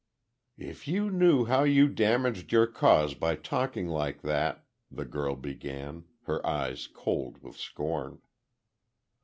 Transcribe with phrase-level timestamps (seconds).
[0.57, 6.05] "If you knew how you damaged your cause by talking like that—" the girl began,
[6.23, 8.19] her eyes cold with scorn.